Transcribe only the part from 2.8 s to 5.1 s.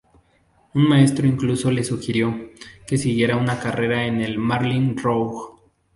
que siguiera una carrera en el Marlin